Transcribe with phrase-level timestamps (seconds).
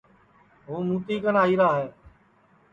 [0.65, 1.87] ہوں مُتی کن آئیرا ہے